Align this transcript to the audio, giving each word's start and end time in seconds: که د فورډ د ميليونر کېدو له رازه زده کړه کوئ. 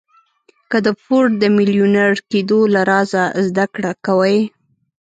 که 0.69 0.77
د 0.85 0.87
فورډ 1.03 1.31
د 1.39 1.43
ميليونر 1.57 2.11
کېدو 2.31 2.59
له 2.73 2.81
رازه 2.89 3.23
زده 3.47 3.65
کړه 3.73 3.91
کوئ. 4.05 4.37